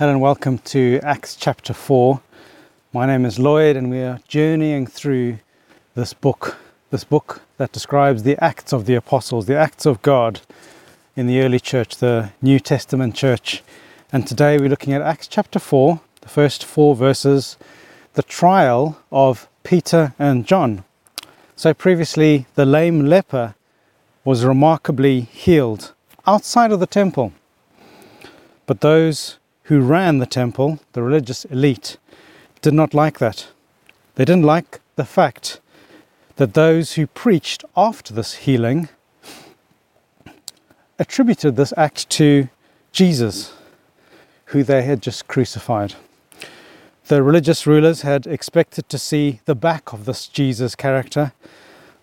Hello 0.00 0.12
and 0.12 0.20
welcome 0.22 0.56
to 0.56 0.98
Acts 1.02 1.36
chapter 1.36 1.74
4. 1.74 2.22
My 2.90 3.04
name 3.04 3.26
is 3.26 3.38
Lloyd 3.38 3.76
and 3.76 3.90
we 3.90 3.98
are 3.98 4.18
journeying 4.26 4.86
through 4.86 5.40
this 5.94 6.14
book, 6.14 6.56
this 6.88 7.04
book 7.04 7.42
that 7.58 7.70
describes 7.70 8.22
the 8.22 8.42
acts 8.42 8.72
of 8.72 8.86
the 8.86 8.94
apostles, 8.94 9.44
the 9.44 9.58
acts 9.58 9.84
of 9.84 10.00
God 10.00 10.40
in 11.16 11.26
the 11.26 11.42
early 11.42 11.60
church, 11.60 11.98
the 11.98 12.32
New 12.40 12.58
Testament 12.58 13.14
church. 13.14 13.62
And 14.10 14.26
today 14.26 14.56
we're 14.56 14.70
looking 14.70 14.94
at 14.94 15.02
Acts 15.02 15.28
chapter 15.28 15.58
4, 15.58 16.00
the 16.22 16.30
first 16.30 16.64
four 16.64 16.96
verses, 16.96 17.58
the 18.14 18.22
trial 18.22 19.02
of 19.12 19.50
Peter 19.64 20.14
and 20.18 20.46
John. 20.46 20.84
So 21.56 21.74
previously, 21.74 22.46
the 22.54 22.64
lame 22.64 23.04
leper 23.04 23.54
was 24.24 24.46
remarkably 24.46 25.20
healed 25.20 25.92
outside 26.26 26.72
of 26.72 26.80
the 26.80 26.86
temple. 26.86 27.34
But 28.64 28.80
those 28.80 29.36
who 29.70 29.80
ran 29.80 30.18
the 30.18 30.26
temple, 30.26 30.80
the 30.94 31.02
religious 31.02 31.44
elite, 31.44 31.96
did 32.60 32.74
not 32.74 32.92
like 32.92 33.20
that. 33.20 33.46
They 34.16 34.24
didn't 34.24 34.42
like 34.42 34.80
the 34.96 35.04
fact 35.04 35.60
that 36.34 36.54
those 36.54 36.94
who 36.94 37.06
preached 37.06 37.64
after 37.76 38.12
this 38.12 38.34
healing 38.34 38.88
attributed 40.98 41.54
this 41.54 41.72
act 41.76 42.10
to 42.10 42.48
Jesus, 42.90 43.52
who 44.46 44.64
they 44.64 44.82
had 44.82 45.02
just 45.02 45.28
crucified. 45.28 45.94
The 47.06 47.22
religious 47.22 47.64
rulers 47.64 48.02
had 48.02 48.26
expected 48.26 48.88
to 48.88 48.98
see 48.98 49.38
the 49.44 49.54
back 49.54 49.92
of 49.92 50.04
this 50.04 50.26
Jesus 50.26 50.74
character 50.74 51.32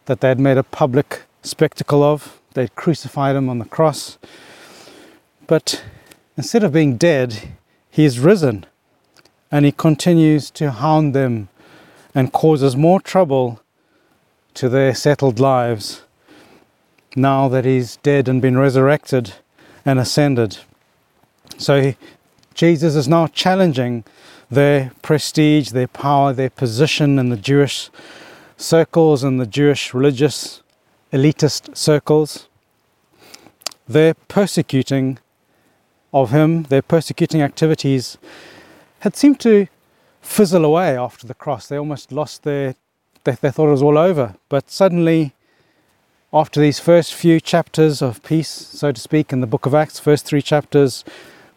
that 0.05 0.21
they 0.21 0.29
had 0.29 0.39
made 0.39 0.57
a 0.57 0.63
public 0.63 1.23
spectacle 1.43 2.01
of. 2.01 2.39
They'd 2.53 2.75
crucified 2.75 3.35
him 3.35 3.49
on 3.49 3.59
the 3.59 3.65
cross. 3.65 4.17
But 5.47 5.83
Instead 6.37 6.63
of 6.63 6.71
being 6.71 6.97
dead, 6.97 7.53
he 7.97 8.05
is 8.05 8.19
risen 8.19 8.63
and 9.51 9.65
he 9.65 9.71
continues 9.71 10.51
to 10.51 10.69
hound 10.69 11.15
them 11.15 11.49
and 12.13 12.31
causes 12.31 12.77
more 12.77 13.01
trouble 13.01 13.59
to 14.53 14.69
their 14.69 14.93
settled 14.93 15.39
lives 15.39 16.03
now 17.15 17.49
that 17.49 17.65
he's 17.65 17.97
dead 18.03 18.27
and 18.27 18.39
been 18.39 18.55
resurrected 18.55 19.33
and 19.83 19.97
ascended. 19.97 20.59
So 21.57 21.95
Jesus 22.53 22.95
is 22.95 23.07
now 23.07 23.25
challenging 23.25 24.03
their 24.51 24.91
prestige, 25.01 25.71
their 25.71 25.87
power, 25.87 26.33
their 26.33 26.51
position 26.51 27.17
in 27.17 27.29
the 27.29 27.35
Jewish 27.35 27.89
circles 28.57 29.23
and 29.23 29.41
the 29.41 29.47
Jewish 29.47 29.95
religious 29.95 30.61
elitist 31.11 31.75
circles. 31.75 32.47
They're 33.87 34.13
persecuting 34.13 35.17
of 36.13 36.31
him, 36.31 36.63
their 36.63 36.81
persecuting 36.81 37.41
activities, 37.41 38.17
had 38.99 39.15
seemed 39.15 39.39
to 39.41 39.67
fizzle 40.21 40.65
away 40.65 40.97
after 40.97 41.27
the 41.27 41.33
cross. 41.33 41.67
They 41.67 41.77
almost 41.77 42.11
lost 42.11 42.43
their, 42.43 42.75
they, 43.23 43.33
they 43.33 43.51
thought 43.51 43.67
it 43.67 43.71
was 43.71 43.83
all 43.83 43.97
over. 43.97 44.35
But 44.49 44.69
suddenly, 44.69 45.33
after 46.33 46.59
these 46.59 46.79
first 46.79 47.13
few 47.13 47.39
chapters 47.39 48.01
of 48.01 48.23
peace, 48.23 48.49
so 48.49 48.91
to 48.91 48.99
speak, 48.99 49.31
in 49.31 49.41
the 49.41 49.47
book 49.47 49.65
of 49.65 49.73
Acts, 49.73 49.99
first 49.99 50.25
three 50.25 50.41
chapters, 50.41 51.05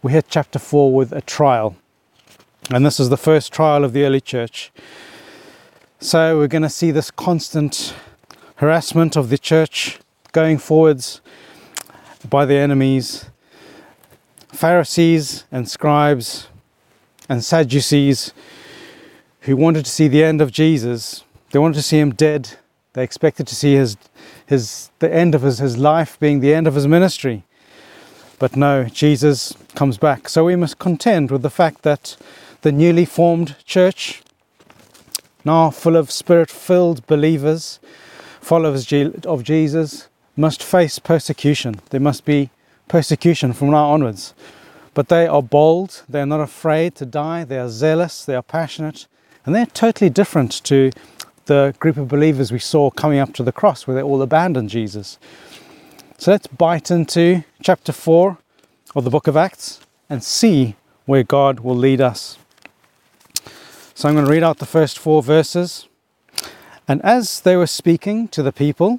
we 0.03 0.13
hit 0.13 0.27
chapter 0.29 0.59
four 0.59 0.95
with 0.95 1.13
a 1.13 1.21
trial. 1.21 1.77
And 2.71 2.87
this 2.87 3.01
is 3.01 3.09
the 3.09 3.17
first 3.17 3.53
trial 3.53 3.85
of 3.85 3.93
the 3.93 4.05
early 4.05 4.21
church. 4.21 4.71
So 5.99 6.39
we're 6.39 6.49
going 6.49 6.63
to 6.63 6.69
see 6.69 6.91
this 6.91 7.11
constant 7.11 7.95
harassment 8.57 9.17
of 9.17 9.29
the 9.29 9.39
church 9.39 9.99
going 10.33 10.59
forwards 10.59 11.21
by 12.29 12.45
the 12.45 12.55
enemies 12.57 13.30
Pharisees 14.53 15.45
and 15.51 15.69
scribes 15.69 16.49
and 17.29 17.45
Sadducees 17.45 18.33
who 19.43 19.57
wanted 19.57 19.85
to 19.85 19.91
see 19.91 20.09
the 20.09 20.25
end 20.25 20.41
of 20.41 20.51
Jesus. 20.53 21.25
They 21.51 21.59
wanted 21.59 21.77
to 21.77 21.83
see 21.83 21.99
him 21.99 22.13
dead. 22.13 22.51
They 22.93 23.05
expected 23.05 23.47
to 23.47 23.55
see 23.55 23.75
his, 23.75 23.97
his, 24.47 24.91
the 24.99 25.13
end 25.13 25.35
of 25.35 25.43
his, 25.43 25.59
his 25.59 25.79
life 25.79 26.19
being 26.19 26.41
the 26.41 26.53
end 26.53 26.67
of 26.67 26.75
his 26.75 26.87
ministry. 26.87 27.45
But 28.39 28.57
no, 28.57 28.85
Jesus 28.85 29.55
comes 29.75 29.99
back. 29.99 30.29
So 30.29 30.45
we 30.45 30.57
must 30.57 30.79
contend 30.79 31.31
with 31.31 31.43
the 31.43 31.51
fact 31.51 31.83
that 31.83 32.17
the 32.63 32.73
newly 32.73 33.05
formed 33.05 33.57
church, 33.65 34.23
now 35.45 35.71
full 35.71 35.97
of 35.97 36.11
spirit 36.11 36.51
filled 36.51 37.07
believers, 37.07 37.79
followers 38.41 38.93
of 39.25 39.45
Jesus, 39.45 40.09
must 40.37 40.63
face 40.63 40.99
persecution. 40.99 41.81
There 41.91 42.01
must 42.01 42.25
be 42.25 42.51
persecution 42.91 43.53
from 43.53 43.71
now 43.71 43.89
onwards. 43.91 44.35
But 44.95 45.09
they 45.09 45.29
are 45.29 45.43
bold, 45.43 46.03
they 46.09 46.21
are 46.21 46.27
not 46.27 46.41
afraid 46.41 46.97
to 46.97 47.07
die, 47.07 47.45
they 47.45 47.59
are 47.59 47.69
zealous, 47.69 48.25
they 48.25 48.35
are 48.35 48.43
passionate, 48.43 49.07
and 49.47 49.55
they're 49.55 49.65
totally 49.65 50.11
different 50.11 50.53
to 50.65 50.91
the 51.47 51.73
group 51.79 51.97
of 51.97 52.09
believers 52.09 52.51
we 52.51 52.59
saw 52.59 52.91
coming 52.91 53.21
up 53.21 53.33
to 53.35 53.45
the 53.45 53.53
cross 53.53 53.87
where 53.87 53.95
they 53.95 54.03
all 54.03 54.21
abandoned 54.21 54.71
Jesus. 54.71 55.19
So 56.19 56.33
let's 56.33 56.49
bite 56.49 56.91
into 56.91 57.45
chapter 57.63 57.93
4 57.93 58.37
of 58.97 59.05
the 59.05 59.11
book 59.11 59.29
of 59.29 59.37
Acts 59.37 59.81
and 60.09 60.23
see 60.23 60.75
where 61.07 61.23
God 61.23 61.61
will 61.61 61.77
lead 61.77 62.01
us. 62.01 62.39
So 63.95 64.09
I'm 64.09 64.15
going 64.17 64.27
to 64.27 64.33
read 64.33 64.43
out 64.43 64.59
the 64.59 64.67
first 64.67 64.99
four 64.99 65.23
verses. 65.23 65.87
And 66.89 67.01
as 67.03 67.41
they 67.41 67.57
were 67.57 67.69
speaking 67.69 68.27
to 68.29 68.43
the 68.43 68.53
people, 68.53 68.99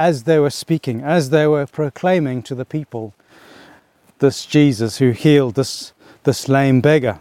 as 0.00 0.22
they 0.22 0.38
were 0.38 0.48
speaking, 0.48 1.02
as 1.02 1.28
they 1.28 1.46
were 1.46 1.66
proclaiming 1.66 2.42
to 2.42 2.54
the 2.54 2.64
people 2.64 3.12
this 4.20 4.46
Jesus 4.46 4.96
who 4.96 5.10
healed 5.10 5.56
this, 5.56 5.92
this 6.24 6.48
lame 6.48 6.80
beggar. 6.80 7.20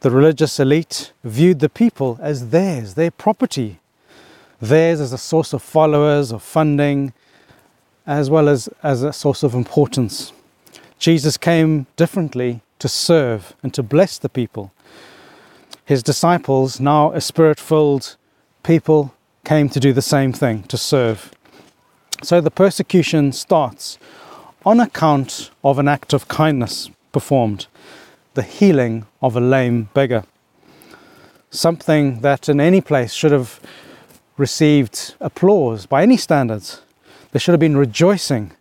The 0.00 0.10
religious 0.10 0.58
elite 0.58 1.12
viewed 1.22 1.60
the 1.60 1.68
people 1.68 2.18
as 2.20 2.50
theirs, 2.50 2.94
their 2.94 3.12
property, 3.12 3.78
theirs 4.60 5.00
as 5.00 5.12
a 5.12 5.18
source 5.18 5.52
of 5.52 5.62
followers, 5.62 6.32
of 6.32 6.42
funding, 6.42 7.12
as 8.04 8.28
well 8.30 8.48
as 8.48 8.68
as 8.82 9.04
a 9.04 9.12
source 9.12 9.44
of 9.44 9.54
importance. 9.54 10.32
Jesus 10.98 11.36
came 11.36 11.86
differently 11.94 12.62
to 12.80 12.88
serve 12.88 13.54
and 13.62 13.72
to 13.74 13.84
bless 13.84 14.18
the 14.18 14.28
people. 14.28 14.72
His 15.84 16.02
disciples, 16.02 16.80
now 16.80 17.12
a 17.12 17.20
spirit 17.20 17.60
filled 17.60 18.16
people, 18.64 19.14
came 19.44 19.68
to 19.68 19.78
do 19.78 19.92
the 19.92 20.02
same 20.02 20.32
thing, 20.32 20.64
to 20.64 20.76
serve. 20.76 21.30
So 22.22 22.40
the 22.40 22.50
persecution 22.50 23.32
starts 23.32 23.98
on 24.64 24.80
account 24.80 25.50
of 25.62 25.78
an 25.78 25.86
act 25.86 26.12
of 26.12 26.28
kindness 26.28 26.90
performed, 27.12 27.66
the 28.34 28.42
healing 28.42 29.06
of 29.22 29.36
a 29.36 29.40
lame 29.40 29.88
beggar. 29.94 30.24
Something 31.50 32.20
that 32.22 32.48
in 32.48 32.60
any 32.60 32.80
place 32.80 33.12
should 33.12 33.32
have 33.32 33.60
received 34.36 35.14
applause 35.20 35.86
by 35.86 36.02
any 36.02 36.16
standards. 36.16 36.82
There 37.30 37.40
should 37.40 37.52
have 37.52 37.60
been 37.60 37.76
rejoicing, 37.76 38.52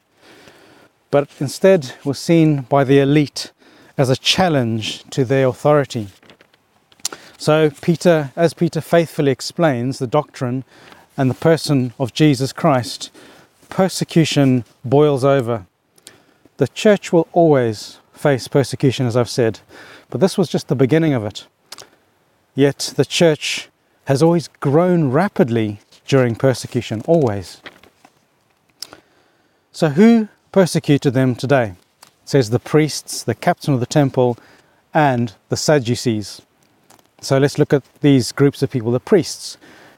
but 1.10 1.30
instead 1.40 1.96
was 2.04 2.20
seen 2.20 2.62
by 2.62 2.84
the 2.84 3.00
elite 3.00 3.52
as 3.98 4.10
a 4.10 4.16
challenge 4.16 5.04
to 5.10 5.26
their 5.26 5.48
authority. 5.48 6.10
So, 7.38 7.70
Peter, 7.82 8.32
as 8.36 8.54
Peter 8.54 8.82
faithfully 8.82 9.32
explains 9.32 10.00
the 10.00 10.08
doctrine 10.08 10.64
and 11.18 11.30
the 11.30 11.36
person 11.36 11.94
of 12.00 12.14
Jesus 12.14 12.54
Christ, 12.54 13.12
persecution 13.76 14.64
boils 14.86 15.26
over. 15.26 15.66
The 16.56 16.70
church 16.70 17.12
will 17.12 17.28
always 17.34 18.00
face 18.14 18.48
persecution, 18.48 19.06
as 19.06 19.18
I've 19.18 19.30
said, 19.30 19.60
but 20.10 20.22
this 20.22 20.38
was 20.38 20.48
just 20.48 20.70
the 20.70 20.78
beginning 20.78 21.12
of 21.12 21.26
it. 21.26 21.46
Yet 22.56 22.94
the 22.96 23.04
church 23.04 23.68
has 24.06 24.24
always 24.24 24.48
grown 24.62 25.12
rapidly 25.12 25.82
during 26.08 26.36
persecution, 26.36 27.02
always. 27.06 27.62
So, 29.74 29.90
who 29.90 30.30
persecuted 30.54 31.14
them 31.14 31.36
today? 31.36 31.74
It 32.04 32.30
says 32.30 32.52
the 32.52 32.60
priests, 32.60 33.24
the 33.24 33.36
captain 33.36 33.74
of 33.74 33.82
the 33.82 33.86
temple, 33.86 34.38
and 34.94 35.34
the 35.50 35.58
Sadducees. 35.58 36.42
So, 37.20 37.38
let's 37.40 37.60
look 37.60 37.74
at 37.74 37.84
these 38.00 38.32
groups 38.32 38.64
of 38.64 38.72
people. 38.72 38.94
The 38.94 39.02
priests, 39.02 39.58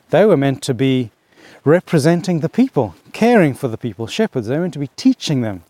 they 0.09 0.25
were 0.25 0.35
meant 0.35 0.63
to 0.63 0.73
be 0.73 1.11
representing 1.67 2.39
the 2.39 2.47
people, 2.47 2.95
caring 3.11 3.53
for 3.53 3.67
the 3.67 3.77
people, 3.77 4.07
shepherds. 4.07 4.47
They 4.47 4.55
were 4.55 4.61
meant 4.61 4.73
to 4.75 4.79
be 4.79 4.89
teaching 4.95 5.41
them, 5.41 5.63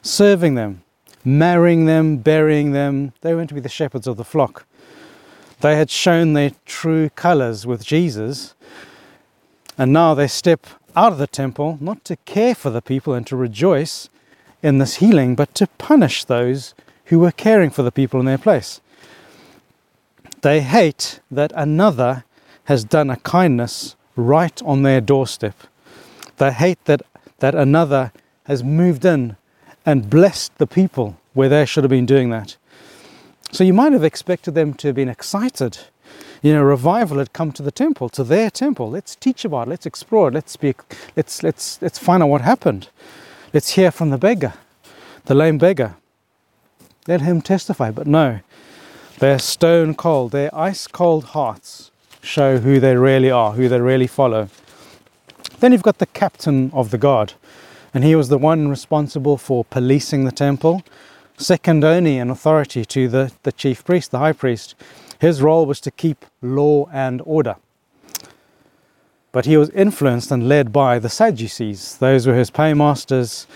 serving 0.00 0.54
them, 0.54 0.82
marrying 1.24 1.86
them, 1.86 2.18
burying 2.18 2.70
them. 2.70 3.12
They 3.20 3.32
were 3.32 3.38
meant 3.38 3.48
to 3.48 3.56
be 3.56 3.60
the 3.60 3.68
shepherds 3.68 4.06
of 4.06 4.16
the 4.16 4.24
flock. 4.24 4.64
They 5.60 5.74
had 5.74 5.90
shown 5.90 6.34
their 6.34 6.52
true 6.66 7.10
colors 7.10 7.66
with 7.66 7.84
Jesus, 7.84 8.54
and 9.76 9.92
now 9.92 10.14
they 10.14 10.28
step 10.28 10.68
out 10.94 11.12
of 11.12 11.18
the 11.18 11.26
temple 11.26 11.78
not 11.80 12.04
to 12.04 12.16
care 12.16 12.54
for 12.54 12.70
the 12.70 12.80
people 12.80 13.12
and 13.12 13.26
to 13.26 13.36
rejoice 13.36 14.08
in 14.62 14.78
this 14.78 14.96
healing, 14.96 15.34
but 15.34 15.52
to 15.56 15.66
punish 15.78 16.24
those 16.24 16.74
who 17.06 17.18
were 17.18 17.32
caring 17.32 17.70
for 17.70 17.82
the 17.82 17.92
people 17.92 18.20
in 18.20 18.26
their 18.26 18.38
place. 18.38 18.80
They 20.42 20.60
hate 20.60 21.18
that 21.28 21.50
another 21.56 22.24
has 22.64 22.84
done 22.84 23.10
a 23.10 23.16
kindness 23.16 23.96
right 24.20 24.60
on 24.62 24.82
their 24.82 25.00
doorstep. 25.00 25.54
They 26.36 26.52
hate 26.52 26.84
that, 26.84 27.02
that 27.38 27.54
another 27.54 28.12
has 28.44 28.62
moved 28.62 29.04
in 29.04 29.36
and 29.84 30.10
blessed 30.10 30.56
the 30.58 30.66
people 30.66 31.18
where 31.34 31.48
they 31.48 31.64
should 31.64 31.84
have 31.84 31.90
been 31.90 32.06
doing 32.06 32.30
that. 32.30 32.56
So 33.52 33.64
you 33.64 33.74
might 33.74 33.92
have 33.92 34.04
expected 34.04 34.54
them 34.54 34.74
to 34.74 34.88
have 34.88 34.96
been 34.96 35.08
excited. 35.08 35.78
You 36.42 36.54
know, 36.54 36.62
revival 36.62 37.18
had 37.18 37.32
come 37.32 37.52
to 37.52 37.62
the 37.62 37.70
temple, 37.70 38.08
to 38.10 38.24
their 38.24 38.50
temple. 38.50 38.90
Let's 38.90 39.14
teach 39.14 39.44
about 39.44 39.66
it. 39.66 39.70
Let's 39.70 39.86
explore 39.86 40.28
it. 40.28 40.34
Let's 40.34 40.52
speak. 40.52 40.76
Let's 41.16 41.42
let's 41.42 41.80
let's 41.82 41.98
find 41.98 42.22
out 42.22 42.28
what 42.28 42.40
happened. 42.40 42.88
Let's 43.52 43.70
hear 43.70 43.90
from 43.90 44.10
the 44.10 44.18
beggar, 44.18 44.54
the 45.26 45.34
lame 45.34 45.58
beggar. 45.58 45.96
Let 47.06 47.20
him 47.20 47.42
testify. 47.42 47.90
But 47.90 48.06
no, 48.06 48.40
their 49.18 49.38
stone 49.38 49.94
cold, 49.94 50.32
their 50.32 50.54
ice 50.54 50.86
cold 50.86 51.24
hearts 51.24 51.89
show 52.22 52.58
who 52.58 52.80
they 52.80 52.96
really 52.96 53.30
are, 53.30 53.52
who 53.52 53.68
they 53.68 53.80
really 53.80 54.06
follow. 54.06 54.48
Then 55.60 55.72
you've 55.72 55.82
got 55.82 55.98
the 55.98 56.06
captain 56.06 56.70
of 56.72 56.90
the 56.90 56.98
guard, 56.98 57.34
and 57.92 58.04
he 58.04 58.14
was 58.14 58.28
the 58.28 58.38
one 58.38 58.68
responsible 58.68 59.36
for 59.36 59.64
policing 59.64 60.24
the 60.24 60.32
temple, 60.32 60.82
second 61.36 61.84
only 61.84 62.18
in 62.18 62.30
authority 62.30 62.84
to 62.84 63.08
the, 63.08 63.32
the 63.42 63.52
chief 63.52 63.84
priest, 63.84 64.10
the 64.10 64.18
high 64.18 64.32
priest. 64.32 64.74
His 65.18 65.42
role 65.42 65.66
was 65.66 65.80
to 65.82 65.90
keep 65.90 66.24
law 66.40 66.88
and 66.92 67.20
order. 67.24 67.56
But 69.32 69.46
he 69.46 69.56
was 69.56 69.70
influenced 69.70 70.30
and 70.30 70.48
led 70.48 70.72
by 70.72 70.98
the 70.98 71.08
Sadducees. 71.08 71.98
Those 71.98 72.26
were 72.26 72.34
his 72.34 72.50
paymasters, 72.50 73.46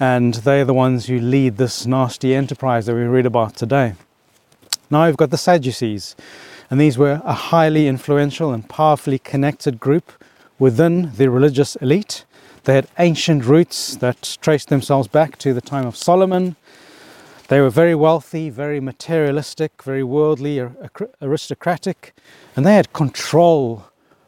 and 0.00 0.34
they're 0.34 0.64
the 0.64 0.74
ones 0.74 1.06
who 1.06 1.18
lead 1.18 1.56
this 1.58 1.86
nasty 1.86 2.34
enterprise 2.34 2.86
that 2.86 2.94
we 2.94 3.02
read 3.02 3.26
about 3.26 3.56
today. 3.56 3.94
Now 4.90 5.06
you've 5.06 5.16
got 5.16 5.30
the 5.30 5.38
Sadducees, 5.38 6.16
and 6.70 6.80
these 6.80 6.98
were 6.98 7.20
a 7.24 7.32
highly 7.32 7.86
influential 7.86 8.52
and 8.52 8.68
powerfully 8.68 9.18
connected 9.18 9.78
group 9.78 10.12
within 10.58 11.12
the 11.16 11.30
religious 11.30 11.76
elite. 11.76 12.24
They 12.64 12.74
had 12.74 12.88
ancient 12.98 13.44
roots 13.44 13.96
that 13.96 14.38
traced 14.40 14.68
themselves 14.68 15.06
back 15.06 15.38
to 15.38 15.54
the 15.54 15.60
time 15.60 15.86
of 15.86 15.96
Solomon. 15.96 16.56
They 17.48 17.60
were 17.60 17.70
very 17.70 17.94
wealthy, 17.94 18.50
very 18.50 18.80
materialistic, 18.80 19.82
very 19.84 20.02
worldly, 20.02 20.66
aristocratic, 21.22 22.12
and 22.56 22.66
they 22.66 22.74
had 22.74 22.92
control, 22.92 23.84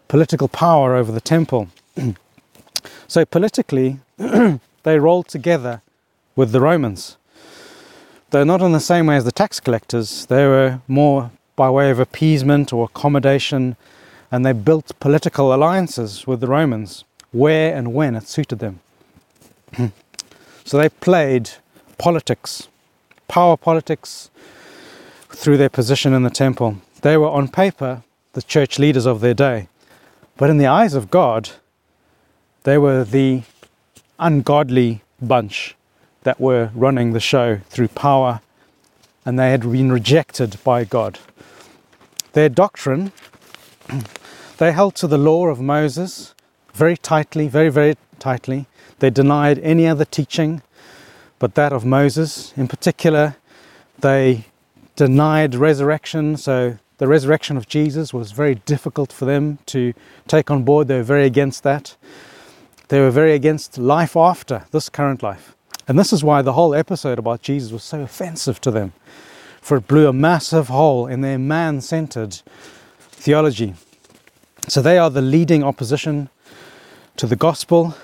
political 0.07 0.47
power 0.47 0.95
over 0.95 1.11
the 1.11 1.21
temple. 1.21 1.69
so, 3.09 3.25
politically, 3.25 3.99
they 4.85 4.99
rolled 5.01 5.27
together 5.27 5.83
with 6.37 6.53
the 6.53 6.61
Romans. 6.61 7.17
Though 8.31 8.45
not 8.45 8.61
in 8.61 8.73
the 8.73 8.81
same 8.81 9.07
way 9.07 9.17
as 9.17 9.25
the 9.25 9.33
tax 9.33 9.59
collectors, 9.59 10.27
they 10.27 10.47
were 10.47 10.81
more 10.87 11.33
by 11.59 11.69
way 11.69 11.91
of 11.91 11.99
appeasement 11.99 12.73
or 12.73 12.85
accommodation, 12.85 13.77
and 14.31 14.47
they 14.47 14.53
built 14.53 14.93
political 15.01 15.53
alliances 15.53 16.25
with 16.25 16.39
the 16.41 16.47
Romans 16.47 17.05
where 17.33 17.75
and 17.75 17.93
when 17.93 18.15
it 18.15 18.29
suited 18.29 18.61
them. 18.61 18.79
so 20.65 20.79
they 20.79 20.89
played 20.89 21.51
politics 21.99 22.69
power 23.27 23.57
politics 23.57 24.31
through 25.29 25.59
their 25.59 25.69
position 25.69 26.15
in 26.15 26.23
the 26.23 26.31
temple. 26.31 26.79
They 27.03 27.17
were 27.17 27.29
on 27.29 27.49
paper 27.49 28.03
the 28.33 28.43
church 28.43 28.79
leaders 28.79 29.05
of 29.05 29.21
their 29.21 29.35
day, 29.35 29.69
but 30.37 30.51
in 30.51 30.59
the 30.59 30.67
eyes 30.67 30.95
of 30.95 31.11
God, 31.11 31.51
they 32.63 32.79
were 32.79 33.05
the 33.05 33.43
ungodly 34.19 35.03
bunch 35.21 35.77
that 36.23 36.41
were 36.41 36.71
running 36.75 37.13
the 37.13 37.21
show 37.21 37.59
through 37.69 37.89
power 37.89 38.41
and 39.25 39.39
they 39.39 39.51
had 39.51 39.61
been 39.61 39.93
rejected 39.93 40.57
by 40.65 40.85
God. 40.85 41.19
Their 42.33 42.49
doctrine, 42.49 43.13
they 44.59 44.73
held 44.73 44.95
to 44.97 45.07
the 45.07 45.19
law 45.19 45.47
of 45.47 45.61
Moses 45.61 46.35
very 46.75 46.97
tightly, 46.97 47.49
very, 47.49 47.71
very 47.71 47.97
tightly. 48.19 48.67
They 48.99 49.11
denied 49.11 49.59
any 49.61 49.87
other 49.87 50.05
teaching 50.05 50.63
but 51.39 51.55
that 51.55 51.73
of 51.73 51.85
Moses. 51.85 52.53
In 52.57 52.69
particular, 52.69 53.37
they 54.01 54.47
denied 54.97 55.55
resurrection, 55.55 56.37
so 56.37 56.79
the 56.99 57.07
resurrection 57.07 57.57
of 57.57 57.69
Jesus 57.69 58.13
was 58.13 58.33
very 58.33 58.57
difficult 58.57 59.13
for 59.13 59.25
them 59.25 59.59
to 59.67 59.95
take 60.27 60.51
on 60.51 60.65
board. 60.65 60.89
They 60.89 60.97
were 60.97 61.05
very 61.05 61.27
against 61.27 61.63
that. 61.63 61.97
They 62.89 63.01
were 63.01 63.11
very 63.11 63.35
against 63.35 63.79
life 63.79 64.17
after 64.17 64.65
this 64.73 64.89
current 64.89 65.23
life. 65.23 65.55
And 65.87 65.99
this 65.99 66.13
is 66.13 66.25
why 66.25 66.43
the 66.43 66.55
whole 66.55 66.75
episode 66.75 67.19
about 67.19 67.43
Jesus 67.43 67.71
was 67.71 67.85
so 67.85 68.03
offensive 68.03 68.61
to 68.63 68.71
them, 68.71 68.93
for 69.69 69.77
it 69.77 69.87
blew 69.87 70.09
a 70.09 70.13
massive 70.15 70.69
hole 70.69 71.07
in 71.07 71.21
their 71.21 71.39
man 71.39 71.83
centered 71.83 72.41
theology. 73.01 73.75
So 74.67 74.81
they 74.81 74.97
are 74.97 75.11
the 75.11 75.21
leading 75.21 75.63
opposition 75.63 76.31
to 77.17 77.27
the 77.27 77.37
gospel 77.37 77.95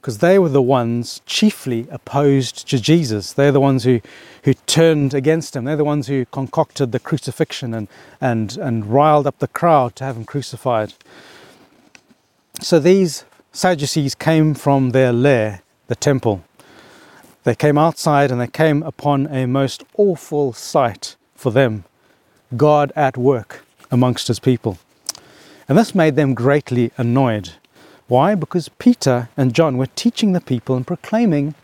because 0.00 0.16
they 0.18 0.38
were 0.38 0.48
the 0.48 0.62
ones 0.62 1.20
chiefly 1.26 1.86
opposed 1.90 2.68
to 2.70 2.80
Jesus. 2.80 3.34
They're 3.34 3.52
the 3.52 3.60
ones 3.60 3.84
who, 3.84 4.00
who 4.44 4.54
turned 4.54 5.12
against 5.12 5.54
him. 5.54 5.66
They're 5.66 5.76
the 5.76 5.84
ones 5.84 6.06
who 6.06 6.24
concocted 6.24 6.92
the 6.92 6.98
crucifixion 6.98 7.74
and, 7.74 7.86
and, 8.18 8.56
and 8.56 8.86
riled 8.86 9.26
up 9.26 9.40
the 9.40 9.48
crowd 9.48 9.94
to 9.96 10.04
have 10.04 10.16
him 10.16 10.24
crucified. 10.24 10.94
So 12.62 12.78
these 12.78 13.26
Sadducees 13.52 14.14
came 14.14 14.54
from 14.54 14.92
their 14.92 15.12
lair, 15.12 15.60
the 15.88 15.96
temple. 15.96 16.44
They 17.44 17.54
came 17.54 17.78
outside 17.78 18.30
and 18.30 18.40
they 18.40 18.46
came 18.46 18.82
upon 18.82 19.26
a 19.26 19.46
most 19.46 19.84
awful 19.96 20.52
sight 20.52 21.16
for 21.34 21.50
them 21.50 21.84
God 22.56 22.92
at 22.96 23.16
work 23.16 23.64
amongst 23.90 24.28
his 24.28 24.38
people. 24.38 24.78
And 25.68 25.78
this 25.78 25.94
made 25.94 26.16
them 26.16 26.34
greatly 26.34 26.92
annoyed 26.96 27.52
why? 28.10 28.34
Because 28.34 28.68
Peter 28.68 29.28
and 29.36 29.54
John 29.54 29.76
were 29.76 29.86
teaching 29.86 30.32
the 30.32 30.40
people 30.40 30.74
and 30.74 30.84
proclaiming 30.84 31.54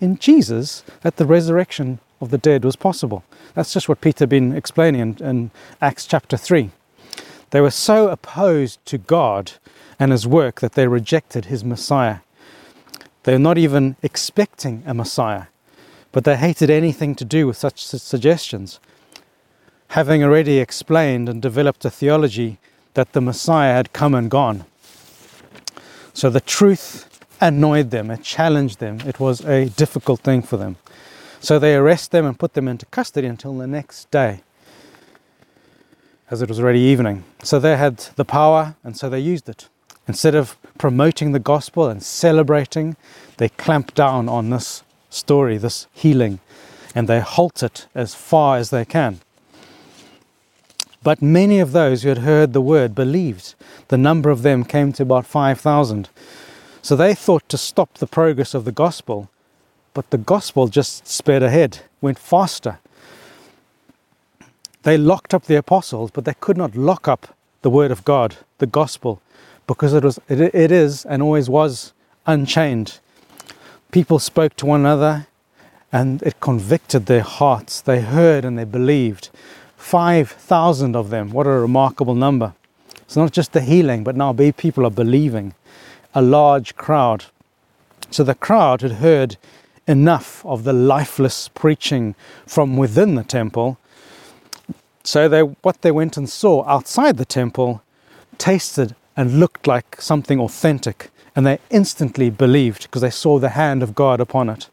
in 0.00 0.18
Jesus 0.18 0.82
that 1.02 1.16
the 1.16 1.24
resurrection 1.24 2.00
of 2.20 2.30
the 2.30 2.38
dead 2.38 2.64
was 2.64 2.74
possible. 2.74 3.22
That's 3.54 3.72
just 3.72 3.88
what 3.88 4.00
Peter 4.00 4.24
had 4.24 4.28
been 4.28 4.52
explaining 4.52 5.00
in, 5.00 5.16
in 5.24 5.50
Acts 5.80 6.04
chapter 6.04 6.36
3. 6.36 6.72
They 7.50 7.60
were 7.60 7.70
so 7.70 8.08
opposed 8.08 8.84
to 8.86 8.98
God 8.98 9.52
and 9.96 10.10
his 10.10 10.26
work 10.26 10.60
that 10.60 10.72
they 10.72 10.88
rejected 10.88 11.44
his 11.44 11.62
Messiah. 11.62 12.18
They're 13.24 13.38
not 13.38 13.58
even 13.58 13.96
expecting 14.02 14.82
a 14.86 14.94
Messiah, 14.94 15.44
but 16.10 16.24
they 16.24 16.36
hated 16.36 16.70
anything 16.70 17.14
to 17.16 17.24
do 17.24 17.46
with 17.46 17.56
such 17.56 17.84
suggestions. 17.84 18.80
Having 19.88 20.24
already 20.24 20.58
explained 20.58 21.28
and 21.28 21.40
developed 21.40 21.84
a 21.84 21.90
theology 21.90 22.58
that 22.94 23.12
the 23.12 23.20
Messiah 23.20 23.74
had 23.74 23.92
come 23.92 24.14
and 24.14 24.30
gone. 24.30 24.64
So 26.14 26.30
the 26.30 26.40
truth 26.40 27.08
annoyed 27.40 27.90
them, 27.90 28.10
it 28.10 28.22
challenged 28.22 28.78
them, 28.78 29.00
it 29.06 29.18
was 29.18 29.40
a 29.44 29.68
difficult 29.70 30.20
thing 30.20 30.42
for 30.42 30.56
them. 30.56 30.76
So 31.40 31.58
they 31.58 31.74
arrest 31.74 32.10
them 32.10 32.24
and 32.24 32.38
put 32.38 32.54
them 32.54 32.68
into 32.68 32.86
custody 32.86 33.26
until 33.26 33.56
the 33.56 33.66
next 33.66 34.10
day, 34.10 34.42
as 36.30 36.40
it 36.42 36.48
was 36.48 36.60
already 36.60 36.80
evening. 36.80 37.24
So 37.42 37.58
they 37.58 37.76
had 37.76 37.98
the 38.16 38.24
power, 38.24 38.76
and 38.84 38.96
so 38.96 39.08
they 39.10 39.18
used 39.18 39.48
it. 39.48 39.68
Instead 40.12 40.34
of 40.34 40.58
promoting 40.76 41.32
the 41.32 41.38
gospel 41.38 41.88
and 41.88 42.02
celebrating, 42.02 42.96
they 43.38 43.48
clamp 43.48 43.94
down 43.94 44.28
on 44.28 44.50
this 44.50 44.82
story, 45.08 45.56
this 45.56 45.86
healing, 45.94 46.38
and 46.94 47.08
they 47.08 47.18
halt 47.18 47.62
it 47.62 47.86
as 47.94 48.14
far 48.14 48.58
as 48.58 48.68
they 48.68 48.84
can. 48.84 49.20
But 51.02 51.22
many 51.22 51.60
of 51.60 51.72
those 51.72 52.02
who 52.02 52.10
had 52.10 52.18
heard 52.18 52.52
the 52.52 52.60
word 52.60 52.94
believed. 52.94 53.54
The 53.88 53.96
number 53.96 54.28
of 54.28 54.42
them 54.42 54.64
came 54.64 54.92
to 54.92 55.02
about 55.02 55.24
5,000. 55.24 56.10
So 56.82 56.94
they 56.94 57.14
thought 57.14 57.48
to 57.48 57.56
stop 57.56 57.94
the 57.94 58.06
progress 58.06 58.52
of 58.52 58.66
the 58.66 58.70
gospel, 58.70 59.30
but 59.94 60.10
the 60.10 60.18
gospel 60.18 60.68
just 60.68 61.08
sped 61.08 61.42
ahead, 61.42 61.78
went 62.02 62.18
faster. 62.18 62.80
They 64.82 64.98
locked 64.98 65.32
up 65.32 65.46
the 65.46 65.56
apostles, 65.56 66.10
but 66.10 66.26
they 66.26 66.34
could 66.34 66.58
not 66.58 66.76
lock 66.76 67.08
up 67.08 67.34
the 67.62 67.70
word 67.70 67.90
of 67.90 68.04
God, 68.04 68.36
the 68.58 68.66
gospel, 68.66 69.22
because 69.74 69.94
it 69.94 70.04
was 70.04 70.18
it, 70.28 70.40
it 70.54 70.72
is 70.72 71.04
and 71.04 71.22
always 71.22 71.48
was 71.48 71.92
unchained. 72.26 73.00
People 73.90 74.18
spoke 74.18 74.56
to 74.56 74.66
one 74.66 74.80
another 74.80 75.26
and 75.92 76.22
it 76.22 76.40
convicted 76.40 77.06
their 77.06 77.22
hearts. 77.22 77.80
They 77.80 78.00
heard 78.00 78.44
and 78.44 78.58
they 78.58 78.64
believed. 78.64 79.30
5,000 79.76 80.96
of 80.96 81.10
them. 81.10 81.30
What 81.30 81.46
a 81.46 81.50
remarkable 81.50 82.14
number. 82.14 82.54
It's 83.02 83.16
not 83.16 83.32
just 83.32 83.52
the 83.52 83.60
healing, 83.60 84.04
but 84.04 84.16
now 84.16 84.32
people 84.32 84.86
are 84.86 84.90
believing. 84.90 85.54
A 86.14 86.22
large 86.22 86.76
crowd. 86.76 87.26
So 88.10 88.24
the 88.24 88.34
crowd 88.34 88.80
had 88.82 88.92
heard 88.92 89.36
enough 89.86 90.46
of 90.46 90.64
the 90.64 90.72
lifeless 90.72 91.48
preaching 91.48 92.14
from 92.46 92.76
within 92.76 93.16
the 93.16 93.24
temple 93.24 93.78
So 95.04 95.28
they, 95.28 95.40
what 95.40 95.82
they 95.82 95.90
went 95.90 96.16
and 96.16 96.28
saw 96.28 96.64
outside 96.66 97.16
the 97.16 97.24
temple 97.24 97.82
tasted 98.38 98.94
and 99.16 99.40
looked 99.40 99.66
like 99.66 100.00
something 100.00 100.40
authentic, 100.40 101.10
and 101.34 101.46
they 101.46 101.58
instantly 101.70 102.30
believed 102.30 102.82
because 102.82 103.02
they 103.02 103.10
saw 103.10 103.38
the 103.38 103.50
hand 103.50 103.82
of 103.82 103.94
God 103.94 104.20
upon 104.20 104.48
it. 104.48 104.68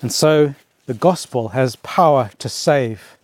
And 0.00 0.12
so 0.12 0.54
the 0.86 0.94
gospel 0.94 1.48
has 1.48 1.76
power 1.76 2.30
to 2.38 2.48
save. 2.48 3.16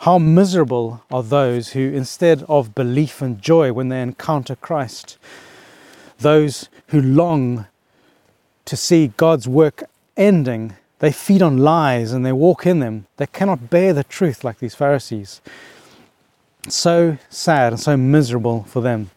How 0.00 0.18
miserable 0.18 1.02
are 1.10 1.22
those 1.22 1.70
who, 1.70 1.80
instead 1.80 2.44
of 2.48 2.74
belief 2.74 3.20
and 3.20 3.40
joy 3.40 3.72
when 3.72 3.88
they 3.88 4.00
encounter 4.00 4.56
Christ, 4.56 5.18
those 6.18 6.68
who 6.88 7.00
long 7.00 7.66
to 8.64 8.76
see 8.76 9.08
God's 9.16 9.48
work 9.48 9.84
ending, 10.16 10.76
they 10.98 11.12
feed 11.12 11.42
on 11.42 11.58
lies 11.58 12.12
and 12.12 12.24
they 12.24 12.32
walk 12.32 12.66
in 12.66 12.80
them. 12.80 13.06
They 13.16 13.26
cannot 13.26 13.70
bear 13.70 13.92
the 13.92 14.04
truth 14.04 14.44
like 14.44 14.58
these 14.58 14.74
Pharisees. 14.74 15.40
So 16.68 17.18
sad 17.30 17.72
and 17.72 17.80
so 17.80 17.96
miserable 17.96 18.64
for 18.64 18.80
them. 18.80 19.10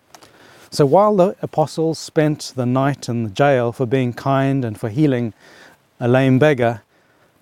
So 0.71 0.85
while 0.85 1.15
the 1.15 1.35
apostles 1.41 1.97
spent 1.97 2.53
the 2.55 2.65
night 2.65 3.09
in 3.09 3.23
the 3.23 3.29
jail 3.29 3.71
for 3.71 3.87
being 3.87 4.13
kind 4.13 4.63
and 4.63 4.79
for 4.79 4.89
healing 4.89 5.33
a 5.99 6.07
lame 6.07 6.37
beggar, 6.37 6.83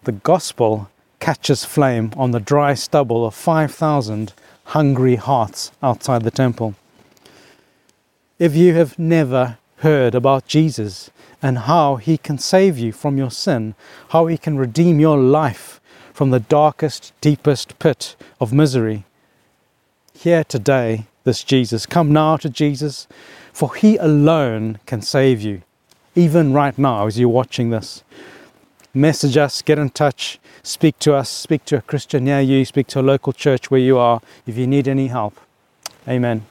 the 0.04 0.14
gospel 0.14 0.90
catches 1.20 1.66
flame 1.66 2.12
on 2.16 2.32
the 2.32 2.40
dry 2.40 2.74
stubble 2.74 3.26
of 3.26 3.36
5,000 3.36 4.34
hungry 4.66 5.16
hearts 5.16 5.72
outside 5.84 6.24
the 6.24 6.32
temple. 6.32 6.76
If 8.40 8.56
you 8.56 8.76
have 8.76 8.98
never 8.98 9.58
heard 9.78 10.16
about 10.16 10.48
Jesus 10.48 11.10
and 11.42 11.60
how 11.60 11.98
he 11.98 12.18
can 12.18 12.38
save 12.38 12.78
you 12.78 12.92
from 12.92 13.18
your 13.18 13.32
sin, 13.32 13.76
how 14.10 14.28
he 14.28 14.38
can 14.38 14.58
redeem 14.58 15.00
your 15.00 15.18
life 15.18 15.82
from 16.14 16.30
the 16.30 16.40
darkest, 16.40 17.14
deepest 17.20 17.78
pit 17.78 18.16
of 18.40 18.54
misery, 18.54 19.04
hear 20.18 20.44
today 20.44 21.06
this 21.24 21.44
Jesus. 21.44 21.86
Come 21.86 22.12
now 22.12 22.38
to 22.38 22.50
Jesus, 22.50 23.08
for 23.54 23.76
he 23.76 23.98
alone 23.98 24.80
can 24.86 25.02
save 25.02 25.42
you, 25.42 25.62
even 26.16 26.54
right 26.54 26.78
now 26.78 27.08
as 27.08 27.20
you're 27.20 27.30
watching 27.30 27.70
this 27.70 28.04
message 28.94 29.38
us, 29.38 29.62
get 29.62 29.78
in 29.78 29.90
touch, 29.92 30.40
speak 30.64 30.98
to 31.00 31.14
us, 31.14 31.30
speak 31.30 31.64
to 31.66 31.78
a 31.78 31.82
Christian 31.82 32.26
near 32.26 32.42
you, 32.42 32.66
speak 32.66 32.88
to 32.88 33.00
a 33.00 33.02
local 33.02 33.32
church 33.32 33.70
where 33.70 33.80
you 33.80 33.98
are 33.98 34.22
if 34.48 34.58
you 34.58 34.66
need 34.66 34.88
any 34.88 35.08
help. 35.08 35.40
Amen. 36.08 36.46